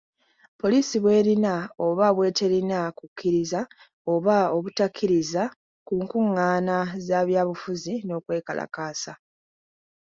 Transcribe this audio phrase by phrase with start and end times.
[0.59, 1.53] Poliisi bw’erina
[1.87, 3.59] oba bw’eterina ku kukkiriza
[4.13, 5.43] oba obutakkiriza
[6.01, 6.77] nkung’aana
[7.07, 9.13] za byabufuzi n’okwekalakaasa.